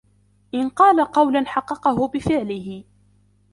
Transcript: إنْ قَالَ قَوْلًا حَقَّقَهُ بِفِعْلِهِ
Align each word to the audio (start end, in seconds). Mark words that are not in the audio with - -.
إنْ 0.53 0.69
قَالَ 0.69 1.05
قَوْلًا 1.05 1.43
حَقَّقَهُ 1.45 2.07
بِفِعْلِهِ 2.07 2.83